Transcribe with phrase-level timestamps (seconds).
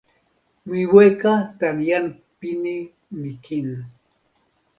[0.69, 2.05] mi weka tan jan
[2.39, 2.75] pini
[3.19, 3.69] mi kin.